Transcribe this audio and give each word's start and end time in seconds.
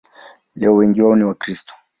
Leo 0.55 0.75
wengi 0.75 1.01
wao 1.01 1.15
ni 1.15 1.23
Wakristo. 1.23 1.73